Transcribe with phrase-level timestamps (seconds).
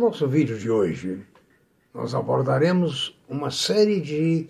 [0.00, 1.20] nosso vídeo de hoje,
[1.92, 4.48] nós abordaremos uma série de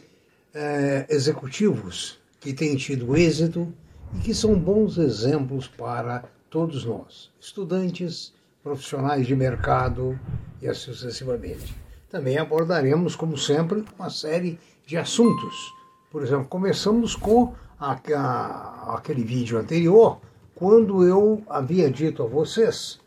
[0.55, 3.67] eh, executivos que têm tido êxito
[4.15, 8.33] e que são bons exemplos para todos nós, estudantes,
[8.63, 10.17] profissionais de mercado
[10.63, 11.75] e assim sucessivamente.
[12.09, 14.57] Também abordaremos, como sempre, uma série
[14.87, 15.75] de assuntos.
[16.13, 20.21] Por exemplo, começamos com a, a, aquele vídeo anterior,
[20.55, 23.00] quando eu havia dito a vocês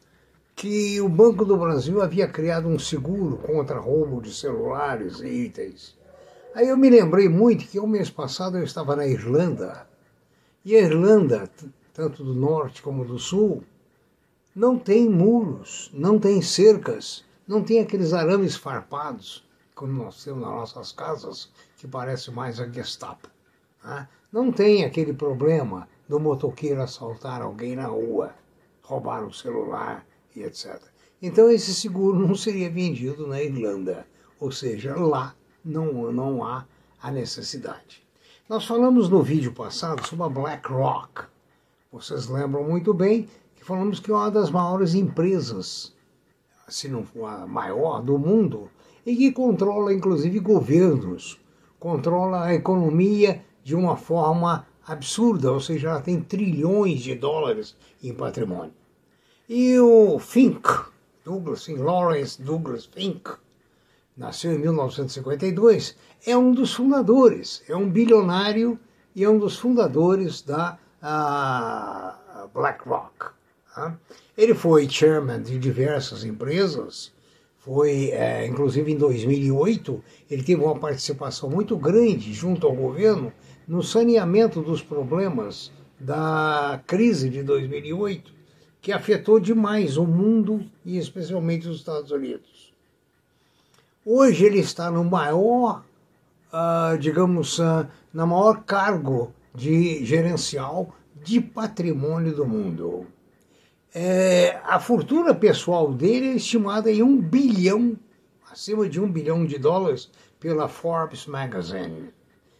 [0.56, 5.98] que o Banco do Brasil havia criado um seguro contra roubo de celulares e itens.
[6.54, 9.88] Aí eu me lembrei muito que o mês passado eu estava na Irlanda.
[10.64, 11.50] E a Irlanda,
[11.94, 13.64] tanto do norte como do sul,
[14.56, 20.52] não tem muros, não tem cercas, não tem aqueles arames farpados, como nós temos nas
[20.52, 23.28] nossas casas, que parece mais a Gestapo.
[23.84, 24.08] Né?
[24.32, 28.34] Não tem aquele problema do motoqueiro assaltar alguém na rua,
[28.84, 30.06] roubar o celular
[30.36, 30.82] e etc.
[31.22, 34.06] Então esse seguro não seria vendido na Irlanda,
[34.40, 36.66] ou seja, lá não, não há
[37.02, 38.04] a necessidade.
[38.50, 41.24] Nós falamos no vídeo passado sobre a BlackRock.
[41.92, 45.94] Vocês lembram muito bem que falamos que é uma das maiores empresas,
[46.68, 48.70] se não a maior do mundo,
[49.06, 51.40] e que controla inclusive governos,
[51.80, 58.14] controla a economia de uma forma absurda, ou seja, ela tem trilhões de dólares em
[58.14, 58.74] patrimônio.
[59.50, 60.70] E o Fink,
[61.26, 63.30] Douglas, Lawrence Douglas Fink,
[64.16, 68.80] nasceu em 1952, é um dos fundadores, é um bilionário
[69.14, 73.34] e é um dos fundadores da uh, BlackRock.
[73.78, 73.92] Uh.
[74.38, 77.12] Ele foi chairman de diversas empresas,
[77.60, 80.02] foi, é, inclusive em 2008,
[80.32, 83.34] ele teve uma participação muito grande junto ao governo
[83.68, 88.43] no saneamento dos problemas da crise de 2008,
[88.84, 92.74] que afetou demais o mundo e especialmente os Estados Unidos.
[94.06, 95.86] Hoje ele está no maior,
[96.52, 100.94] uh, digamos, uh, na maior cargo de gerencial
[101.24, 103.08] de patrimônio do mundo.
[103.96, 107.98] É, a fortuna pessoal dele é estimada em um bilhão,
[108.52, 110.12] acima de um bilhão de dólares,
[110.42, 112.10] pela Forbes Magazine.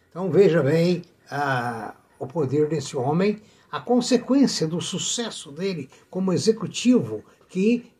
[0.08, 3.42] Então veja bem uh, o poder desse homem,
[3.74, 7.90] a consequência do sucesso dele como executivo, que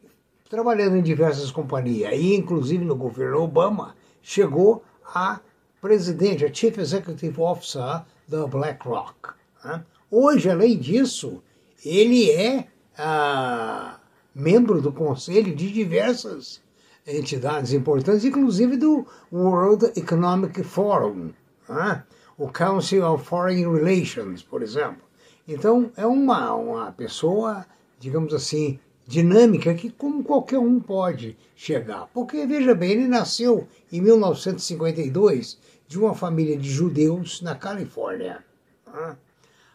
[0.48, 5.40] trabalhando em diversas companhias, e inclusive no governo Obama, chegou a
[5.80, 9.30] presidente, a Chief Executive Officer da BlackRock.
[9.64, 9.84] Né?
[10.08, 11.42] Hoje, além disso,
[11.84, 13.98] ele é ah,
[14.32, 16.62] membro do conselho de diversas
[17.04, 21.32] entidades importantes, inclusive do World Economic Forum.
[21.68, 22.04] Né?
[22.36, 25.03] o Council of Foreign Relations, por exemplo.
[25.46, 27.66] Então, é uma, uma pessoa,
[27.98, 32.08] digamos assim, dinâmica que como qualquer um pode chegar.
[32.14, 38.42] Porque, veja bem, ele nasceu em 1952 de uma família de judeus na Califórnia.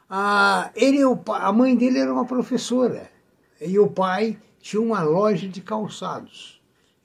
[0.09, 3.09] Ah, ele, a mãe dele era uma professora
[3.61, 6.59] e o pai tinha uma loja de calçados.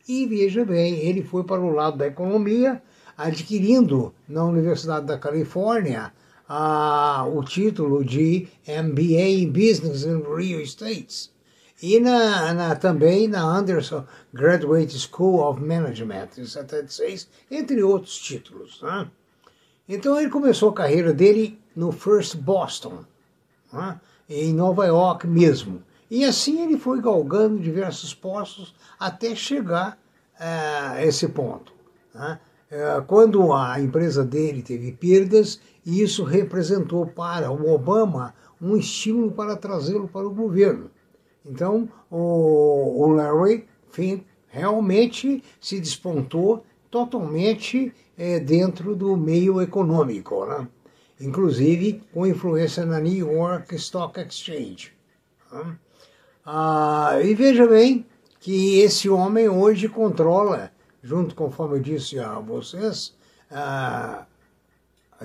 [0.08, 2.82] E veja bem, ele foi para o lado da economia
[3.16, 6.12] adquirindo na Universidade da Califórnia
[6.48, 11.32] o título de MBA em Business and Real Estate.
[11.82, 18.80] E na, na, também na Anderson Graduate School of Management, em 76, entre outros títulos.
[18.82, 19.10] Né?
[19.88, 23.04] Então ele começou a carreira dele no First Boston,
[23.72, 24.00] né?
[24.28, 25.82] em Nova York mesmo.
[26.10, 29.98] E assim ele foi galgando diversos postos até chegar
[30.38, 31.72] eh, a esse ponto.
[32.14, 32.38] Né?
[32.70, 39.32] É, quando a empresa dele teve perdas, e isso representou para o Obama um estímulo
[39.32, 40.90] para trazê-lo para o governo.
[41.44, 50.66] Então, o, Larry Fink realmente se despontou totalmente é, dentro do meio econômico, né?
[51.20, 54.92] inclusive com influência na New York Stock Exchange.
[55.52, 55.76] Né?
[56.46, 58.06] Ah, e veja bem
[58.40, 60.70] que esse homem hoje controla
[61.02, 63.14] junto, conforme eu disse a vocês,
[63.50, 64.26] ah,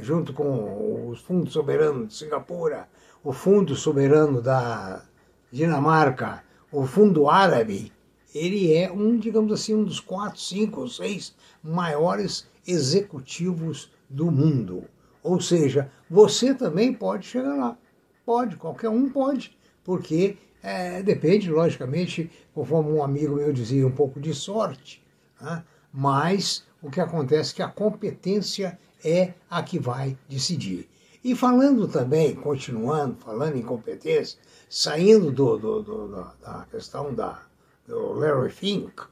[0.01, 2.87] junto com o Fundo Soberano de Singapura,
[3.23, 5.03] o Fundo Soberano da
[5.51, 7.91] Dinamarca, o Fundo Árabe,
[8.33, 14.83] ele é um, digamos assim, um dos quatro, cinco ou seis maiores executivos do mundo.
[15.23, 17.77] Ou seja, você também pode chegar lá.
[18.25, 24.19] Pode, qualquer um pode, porque é, depende, logicamente, conforme um amigo meu dizia, um pouco
[24.19, 25.03] de sorte.
[25.41, 25.63] Né?
[25.91, 30.89] Mas o que acontece é que a competência é a que vai decidir.
[31.23, 37.41] E falando também, continuando, falando em competência, saindo do, do, do, da questão da,
[37.87, 39.03] do Larry Fink,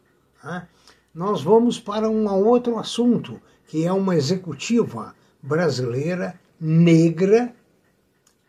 [0.44, 0.68] Né?
[1.14, 7.54] Nós vamos para um outro assunto, que é uma executiva brasileira negra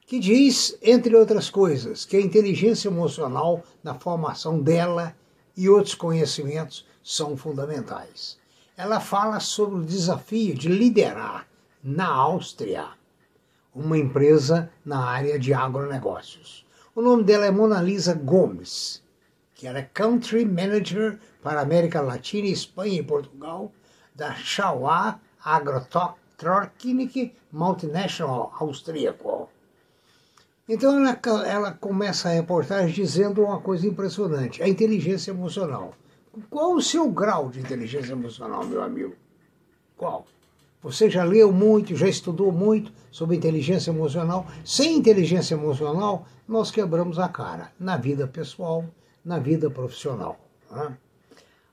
[0.06, 5.14] que diz, entre outras coisas, que a inteligência emocional na formação dela
[5.55, 8.38] e outros conhecimentos são fundamentais.
[8.79, 11.49] Ela fala sobre o desafio de liderar
[11.83, 12.91] na Áustria
[13.75, 16.65] uma empresa na área de agronegócios.
[16.95, 19.03] O nome dela é Mona Lisa Gomes,
[19.53, 23.73] que era Country Manager para América Latina, Espanha e Portugal
[24.15, 29.49] da Schauer Agrotrochnik Multinational austríaco.
[30.69, 35.95] Então ela, ela começa a reportagem dizendo uma coisa impressionante: a inteligência emocional.
[36.50, 39.14] Qual o seu grau de inteligência emocional, meu amigo?
[39.96, 40.26] Qual?
[40.82, 44.46] Você já leu muito, já estudou muito sobre inteligência emocional.
[44.64, 48.85] Sem inteligência emocional, nós quebramos a cara na vida pessoal,
[49.25, 50.38] na vida profissional.
[50.70, 50.96] Né?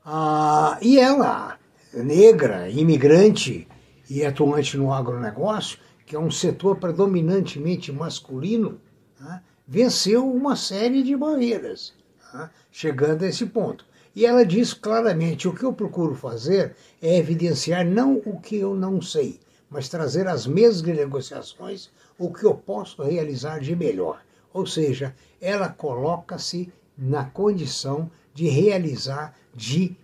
[0.04, 1.58] Ah, e ela,
[1.94, 3.68] negra, imigrante
[4.10, 8.80] e atuante no agronegócio, que é um setor predominantemente masculino,
[9.20, 11.94] né, venceu uma série de barreiras,
[12.34, 13.86] né, chegando a esse ponto.
[14.16, 18.74] E ela diz claramente: o que eu procuro fazer é evidenciar não o que eu
[18.74, 19.40] não sei,
[19.70, 24.22] mas trazer às mesas de negociações o que eu posso realizar de melhor.
[24.54, 29.98] Ou seja, ela coloca-se na condição de realizar de,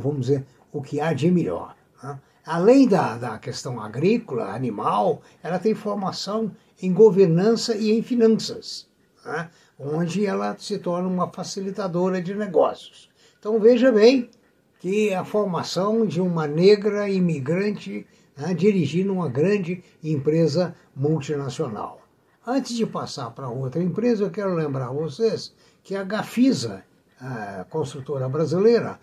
[0.00, 1.74] vamos dizer, o que há de melhor.
[2.00, 2.20] Né?
[2.46, 8.86] Além da, da questão agrícola, animal, ela tem formação em governança e em finanças,
[9.24, 9.50] né?
[9.78, 13.08] Onde ela se torna uma facilitadora de negócios.
[13.38, 14.28] Então veja bem
[14.80, 22.00] que a formação de uma negra imigrante né, dirigindo uma grande empresa multinacional.
[22.46, 25.52] Antes de passar para outra empresa, eu quero lembrar vocês
[25.82, 26.82] que a Gafisa,
[27.20, 28.98] a construtora brasileira,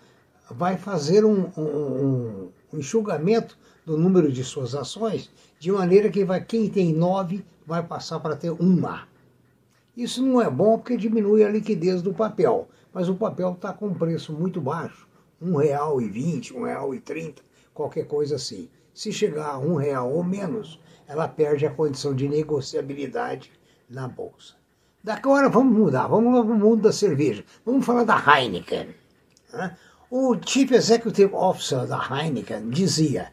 [0.50, 6.40] vai fazer um, um, um enxugamento do número de suas ações, de maneira que vai,
[6.40, 9.06] quem tem nove vai passar para ter uma.
[9.96, 13.86] Isso não é bom porque diminui a liquidez do papel, mas o papel está com
[13.86, 15.08] um preço muito baixo,
[15.40, 18.68] um real e trinta, qualquer coisa assim.
[18.92, 23.50] Se chegar a um real ou menos, ela perde a condição de negociabilidade
[23.88, 24.54] na bolsa.
[25.02, 27.44] Daqui agora vamos mudar, vamos lá para o mundo da cerveja.
[27.64, 28.94] Vamos falar da Heineken.
[29.52, 29.76] Né?
[30.10, 33.32] O Chief Executive Officer da Heineken dizia: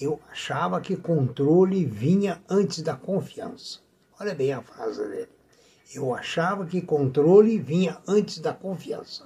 [0.00, 3.80] Eu achava que controle vinha antes da confiança.
[4.18, 5.33] Olha bem a frase dele.
[5.92, 9.24] Eu achava que controle vinha antes da confiança.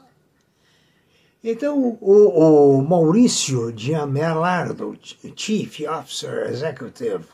[1.42, 4.98] Então, o, o Maurício Giamelardo,
[5.36, 7.24] Chief Officer Executive,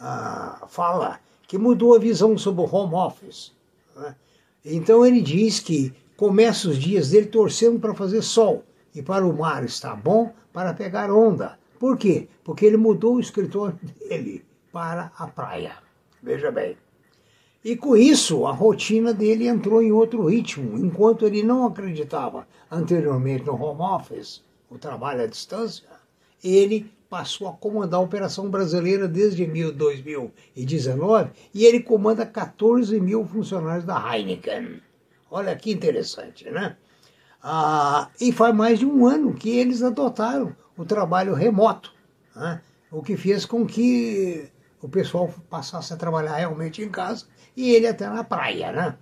[0.00, 3.52] uh, fala que mudou a visão sobre o home office.
[3.94, 4.16] Né?
[4.64, 8.64] Então, ele diz que começa os dias dele torcendo para fazer sol
[8.94, 11.58] e para o mar está bom para pegar onda.
[11.78, 12.28] Por quê?
[12.44, 15.76] Porque ele mudou o escritório dele para a praia.
[16.22, 16.76] Veja bem.
[17.64, 23.46] E com isso, a rotina dele entrou em outro ritmo, enquanto ele não acreditava anteriormente
[23.46, 25.86] no home office, o trabalho à distância,
[26.42, 33.84] ele passou a comandar a operação brasileira desde 2019 e ele comanda 14 mil funcionários
[33.84, 34.80] da Heineken.
[35.30, 36.76] Olha que interessante, né?
[37.40, 41.92] Ah, e faz mais de um ano que eles adotaram o trabalho remoto,
[42.34, 42.60] né?
[42.90, 44.48] o que fez com que
[44.80, 48.72] o pessoal passasse a trabalhar realmente em casa e ele até na praia.
[48.72, 48.96] Né?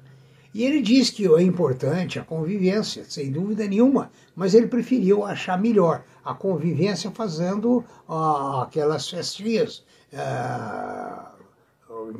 [0.52, 5.60] E ele diz que é importante a convivência, sem dúvida nenhuma, mas ele preferiu achar
[5.60, 11.34] melhor a convivência fazendo ah, aquelas festinhas, ah,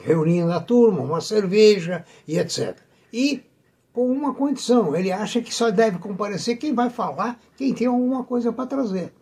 [0.05, 2.79] reunindo a turma, uma cerveja e etc.
[3.13, 3.43] E
[3.93, 4.95] com uma condição.
[4.95, 9.13] Ele acha que só deve comparecer quem vai falar, quem tem alguma coisa para trazer.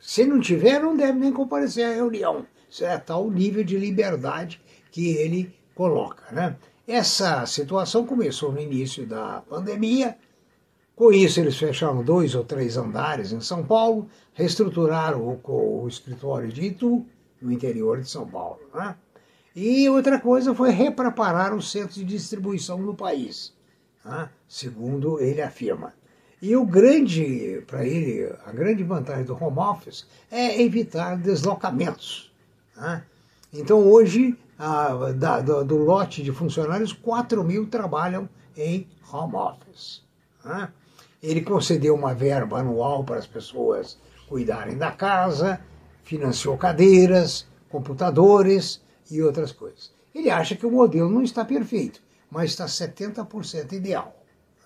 [0.00, 2.46] Se não tiver, não deve nem comparecer à reunião.
[2.70, 6.24] Isso é tal nível de liberdade que ele coloca.
[6.32, 6.56] Né?
[6.86, 10.16] Essa situação começou no início da pandemia.
[10.94, 16.52] Com isso, eles fecharam dois ou três andares em São Paulo, reestruturaram o, o escritório
[16.52, 17.04] de Itu,
[17.42, 18.60] no interior de São Paulo.
[18.72, 18.94] Né?
[19.56, 23.52] E outra coisa foi repreparar os centros de distribuição no país
[24.04, 24.28] né?
[24.46, 25.94] segundo ele afirma.
[26.42, 32.30] E o grande, para ele, a grande vantagem do home office é evitar deslocamentos.
[32.76, 33.02] Né?
[33.52, 34.36] Então hoje,
[35.16, 40.02] da, do, do, lote de funcionários, 4 mil trabalham em home office.
[40.44, 40.68] Né?
[41.22, 45.60] Ele concedeu uma verba anual para as pessoas cuidarem da casa,
[46.02, 49.92] financiou cadeiras, computadores e outras coisas.
[50.14, 54.14] Ele acha que o modelo não está perfeito, mas está 70% ideal.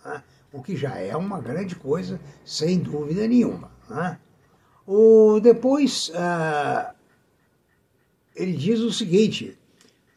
[0.05, 0.23] Né?
[0.53, 3.71] o que já é uma grande coisa, sem dúvida nenhuma.
[3.89, 4.19] Né?
[4.87, 6.95] O, depois, ah,
[8.35, 9.58] ele diz o seguinte: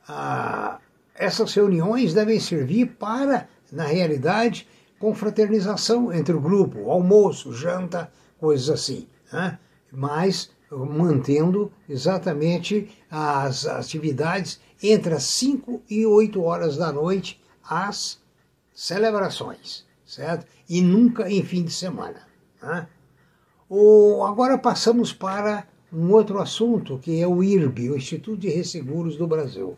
[0.08, 0.80] ah,
[1.16, 4.68] essas reuniões devem servir para, na realidade,
[5.00, 9.08] confraternização entre o grupo, almoço, janta, coisas assim.
[9.32, 9.58] Né?
[9.92, 18.20] Mas mantendo exatamente as atividades entre as 5 e 8 horas da noite, as
[18.74, 20.46] celebrações, certo?
[20.68, 22.26] E nunca em fim de semana.
[22.62, 22.88] Né?
[23.70, 29.18] O, agora passamos para um outro assunto, que é o IRB, o Instituto de Resseguros
[29.18, 29.78] do Brasil.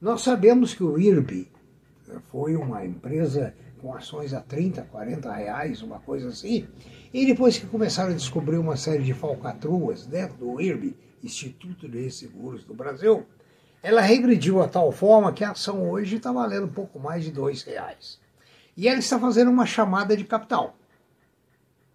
[0.00, 1.46] Nós sabemos que o IRB
[2.30, 6.66] foi uma empresa com ações a 30, 40 reais, uma coisa assim.
[7.12, 12.10] E depois que começaram a descobrir uma série de falcatruas dentro do IRB, Instituto de
[12.10, 13.26] Seguros do Brasil,
[13.82, 17.30] ela regrediu a tal forma que a ação hoje está valendo um pouco mais de
[17.30, 18.18] dois reais.
[18.74, 20.78] E ela está fazendo uma chamada de capital.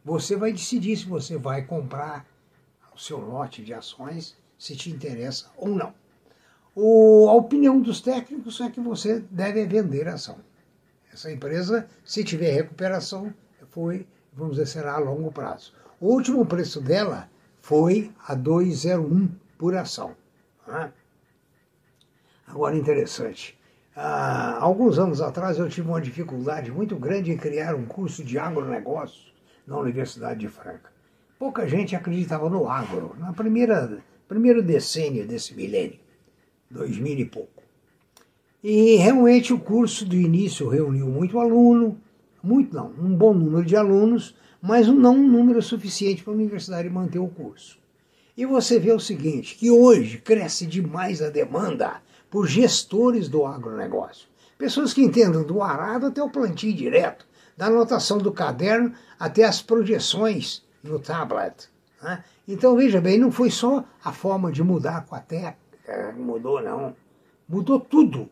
[0.04, 2.24] Você vai decidir se você vai comprar
[2.94, 6.05] o seu lote de ações, se te interessa ou não.
[6.76, 10.38] O, a opinião dos técnicos é que você deve vender a ação.
[11.14, 13.34] Essa empresa, se tiver recuperação,
[13.70, 15.74] foi, vamos dizer, será a longo prazo.
[16.02, 17.30] O último preço dela
[17.62, 20.16] foi a 201 por ação.
[20.68, 20.92] Né?
[22.46, 23.58] Agora, interessante.
[23.96, 28.38] Há alguns anos atrás eu tive uma dificuldade muito grande em criar um curso de
[28.38, 29.32] agronegócio
[29.66, 30.92] na Universidade de Franca.
[31.40, 36.00] Pouca gente acreditava no agro, na primeira primeiro decênio desse milênio,
[36.70, 37.64] 2000 e pouco.
[38.64, 42.00] E realmente o curso do início reuniu muito aluno,
[42.42, 46.90] muito não, um bom número de alunos, mas não um número suficiente para a universidade
[46.90, 47.78] manter o curso.
[48.36, 54.28] E você vê o seguinte, que hoje cresce demais a demanda por gestores do agronegócio.
[54.58, 59.62] Pessoas que entendam do arado até o plantio direto, da anotação do caderno até as
[59.62, 61.70] projeções no tablet.
[62.02, 62.24] Né?
[62.48, 65.20] Então veja bem, não foi só a forma de mudar com a
[65.86, 66.96] técnica, mudou não.
[67.48, 68.30] Mudou tudo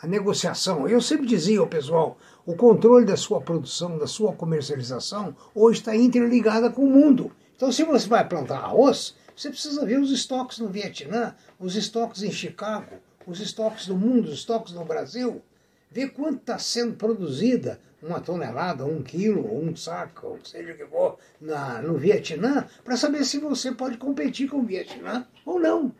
[0.00, 0.88] a negociação.
[0.88, 5.94] Eu sempre dizia ao pessoal, o controle da sua produção, da sua comercialização, hoje está
[5.94, 7.30] interligada com o mundo.
[7.54, 12.22] Então, se você vai plantar arroz, você precisa ver os estoques no Vietnã, os estoques
[12.22, 15.42] em Chicago, os estoques do mundo, os estoques no Brasil.
[15.90, 20.84] Ver quanto está sendo produzida uma tonelada, um quilo, um saco, ou seja o que
[20.84, 25.92] for, na, no Vietnã, para saber se você pode competir com o Vietnã ou não.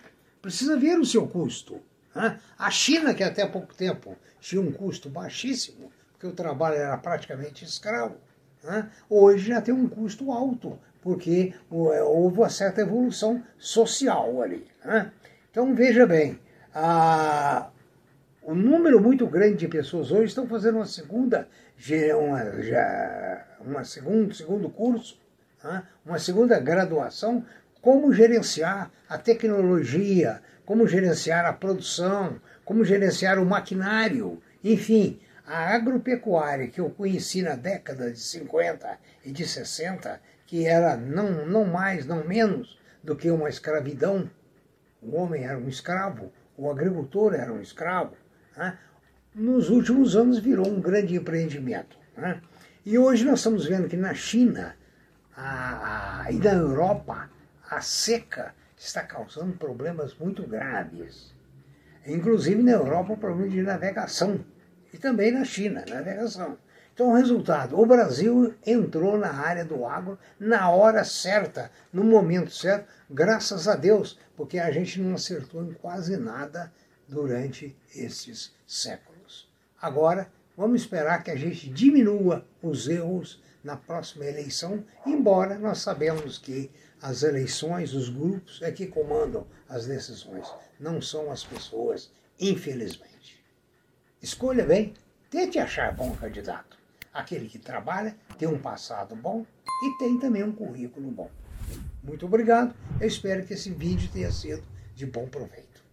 [0.47, 1.81] Precisa ver o seu custo.
[2.57, 7.65] A China, que até pouco tempo tinha um custo baixíssimo, porque o trabalho era praticamente
[7.65, 8.15] escravo,
[9.11, 14.65] hoje já tem um custo alto, porque é, houve uma certa evolução social ali.
[15.51, 16.39] Então veja bem,
[16.73, 17.69] a,
[18.41, 21.49] o número muito grande de pessoas hoje estão fazendo uma segunda,
[22.17, 25.19] uma, uma segundo, segundo curso,
[26.05, 27.45] uma segunda graduação,
[27.87, 36.67] como gerenciar a tecnologia, como gerenciar a produção, como gerenciar o maquinário, enfim, a agropecuária
[36.67, 42.05] que eu conheci na década de 50 e de 60, que era não, não mais,
[42.05, 44.29] não menos do que uma escravidão.
[45.01, 48.17] O homem era um escravo, o agricultor era um escravo.
[48.57, 48.77] Né?
[49.33, 51.97] Nos últimos anos virou um grande empreendimento.
[52.17, 52.43] Né?
[52.85, 54.75] E hoje nós estamos vendo que na China
[55.37, 57.36] a, a, e na Europa
[57.71, 61.35] a seca está causando problemas muito graves.
[62.07, 64.45] Inclusive na Europa, o problema de navegação.
[64.93, 66.57] E também na China, navegação.
[66.95, 72.51] Então, o resultado: o Brasil entrou na área do agro na hora certa, no momento
[72.51, 76.73] certo, graças a Deus, porque a gente não acertou em quase nada
[77.09, 79.49] durante esses séculos.
[79.81, 86.39] Agora, vamos esperar que a gente diminua os erros na próxima eleição, embora nós sabemos
[86.39, 86.71] que
[87.03, 90.47] as eleições, os grupos é que comandam as decisões,
[90.79, 93.45] não são as pessoas, infelizmente.
[94.23, 94.95] Escolha bem,
[95.29, 96.79] tente achar bom candidato.
[97.13, 99.45] Aquele que trabalha, tem um passado bom
[99.83, 101.31] e tem também um currículo bom.
[102.05, 104.63] Muito obrigado, eu espero que esse vídeo tenha sido
[104.95, 105.85] de bom proveito.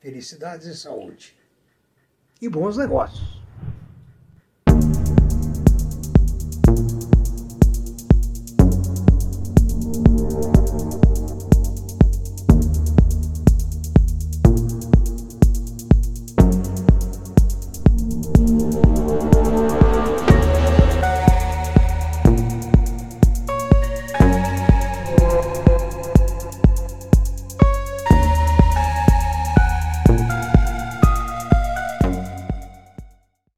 [0.00, 1.36] Felicidades e saúde.
[2.40, 3.41] E bons negócios.